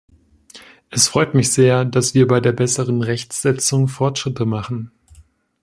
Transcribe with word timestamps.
Es 0.89 1.09
freut 1.09 1.35
mich 1.35 1.51
sehr, 1.51 1.85
dass 1.85 2.15
wir 2.15 2.25
bei 2.27 2.39
der 2.39 2.53
besseren 2.53 3.03
Rechtsetzung 3.03 3.87
Fortschritte 3.87 4.47
machen. 4.47 4.89